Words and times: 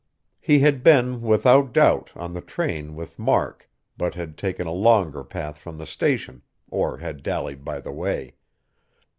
He 0.39 0.61
had 0.61 0.81
been, 0.81 1.21
without 1.21 1.73
doubt, 1.73 2.09
on 2.15 2.33
the 2.33 2.41
train 2.41 2.95
with 2.95 3.19
Mark 3.19 3.69
but 3.99 4.15
had 4.15 4.35
taken 4.35 4.65
a 4.65 4.71
longer 4.71 5.23
path 5.23 5.59
from 5.59 5.77
the 5.77 5.85
station, 5.85 6.41
or 6.71 6.97
had 6.97 7.21
dallied 7.21 7.63
by 7.63 7.81
the 7.81 7.91
way. 7.91 8.33